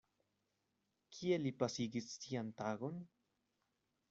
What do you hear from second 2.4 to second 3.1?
tagon?